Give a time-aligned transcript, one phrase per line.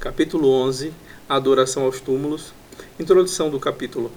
[0.00, 0.92] Capítulo 11
[1.28, 2.54] Adoração aos túmulos.
[3.00, 4.12] Introdução do capítulo.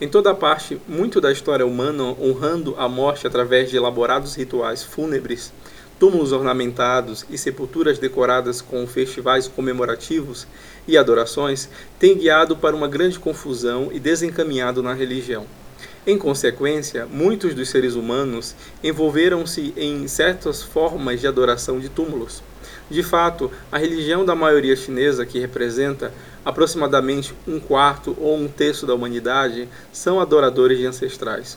[0.00, 5.52] Em toda parte, muito da história humana honrando a morte através de elaborados rituais fúnebres,
[5.98, 10.46] túmulos ornamentados e sepulturas decoradas com festivais comemorativos
[10.86, 15.46] e adorações, tem guiado para uma grande confusão e desencaminhado na religião.
[16.06, 18.54] Em consequência, muitos dos seres humanos
[18.84, 22.40] envolveram-se em certas formas de adoração de túmulos.
[22.90, 26.12] De fato, a religião da maioria chinesa, que representa
[26.44, 31.56] aproximadamente um quarto ou um terço da humanidade, são adoradores de ancestrais.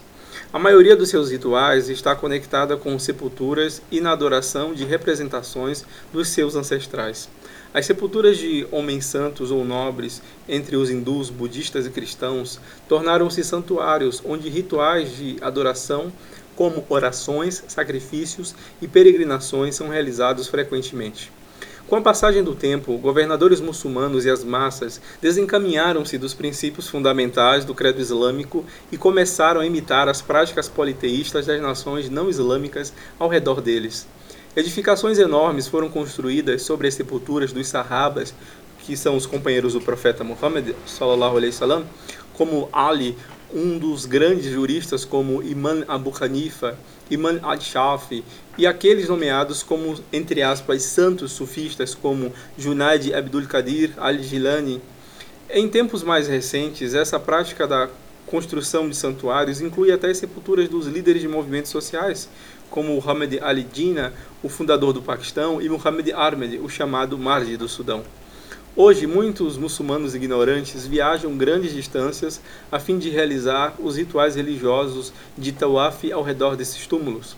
[0.54, 6.30] A maioria dos seus rituais está conectada com sepulturas e na adoração de representações dos
[6.30, 7.28] seus ancestrais.
[7.74, 14.22] As sepulturas de homens santos ou nobres entre os hindus, budistas e cristãos tornaram-se santuários
[14.24, 16.14] onde rituais de adoração,
[16.58, 21.32] como orações, sacrifícios e peregrinações, são realizados frequentemente.
[21.88, 27.74] Com a passagem do tempo, governadores muçulmanos e as massas desencaminharam-se dos princípios fundamentais do
[27.74, 33.62] credo islâmico e começaram a imitar as práticas politeístas das nações não islâmicas ao redor
[33.62, 34.06] deles.
[34.54, 38.34] Edificações enormes foram construídas sobre as sepulturas dos sahabas,
[38.80, 40.74] que são os companheiros do profeta Muhammad,
[42.34, 43.18] como Ali,
[43.54, 46.78] um dos grandes juristas como Imam Abu Hanifa,
[47.10, 48.24] Imam al-Shafi
[48.58, 54.82] e aqueles nomeados como, entre aspas, santos sufistas como Junaid Abdul Qadir al-Jilani.
[55.50, 57.90] Em tempos mais recentes, essa prática da
[58.26, 62.28] construção de santuários inclui até as sepulturas dos líderes de movimentos sociais,
[62.70, 64.12] como Muhammad Ali Jinnah,
[64.44, 68.04] o fundador do Paquistão, e Muhammad Ahmed, o chamado Marji do Sudão.
[68.80, 72.40] Hoje, muitos muçulmanos ignorantes viajam grandes distâncias
[72.72, 77.36] a fim de realizar os rituais religiosos de tawaf ao redor desses túmulos.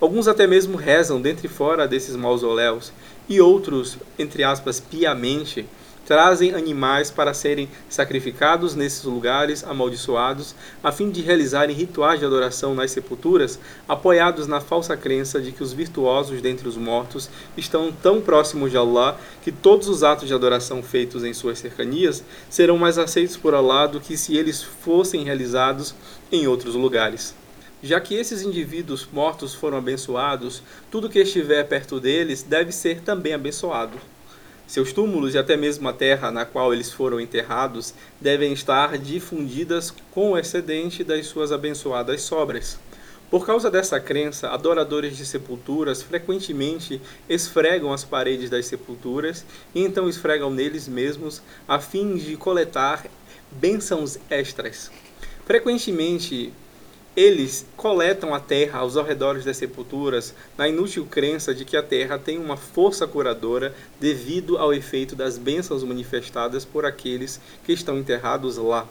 [0.00, 2.90] Alguns até mesmo rezam dentro e fora desses mausoléus,
[3.28, 5.66] e outros, entre aspas, piamente,
[6.06, 12.74] trazem animais para serem sacrificados nesses lugares amaldiçoados, a fim de realizarem rituais de adoração
[12.74, 18.22] nas sepulturas, apoiados na falsa crença de que os virtuosos dentre os mortos estão tão
[18.22, 22.96] próximos de Allah que todos os atos de adoração feitos em suas cercanias serão mais
[22.96, 25.94] aceitos por Allah do que se eles fossem realizados
[26.32, 27.38] em outros lugares.
[27.82, 33.32] Já que esses indivíduos mortos foram abençoados, tudo que estiver perto deles deve ser também
[33.32, 33.98] abençoado.
[34.66, 39.92] Seus túmulos e até mesmo a terra na qual eles foram enterrados devem estar difundidas
[40.12, 42.78] com o excedente das suas abençoadas sobras.
[43.30, 50.08] Por causa dessa crença, adoradores de sepulturas frequentemente esfregam as paredes das sepulturas e então
[50.08, 53.06] esfregam neles mesmos a fim de coletar
[53.50, 54.90] bênçãos extras.
[55.46, 56.52] Frequentemente,
[57.16, 62.18] eles coletam a terra aos arredores das sepulturas na inútil crença de que a terra
[62.18, 68.56] tem uma força curadora devido ao efeito das bênçãos manifestadas por aqueles que estão enterrados
[68.56, 68.86] lá.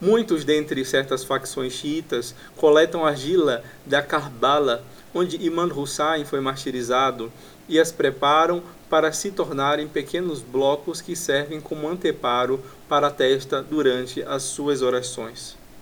[0.00, 7.32] Muitos dentre certas facções xiitas coletam argila da Karbala, onde Imam Hussain foi martirizado,
[7.68, 13.62] e as preparam para se tornarem pequenos blocos que servem como anteparo para a testa
[13.62, 15.63] durante as suas orações.